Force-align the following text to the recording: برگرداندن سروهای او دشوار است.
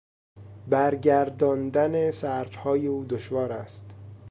برگرداندن 0.67 2.11
سروهای 2.11 2.87
او 2.87 3.05
دشوار 3.05 3.51
است. 3.51 3.91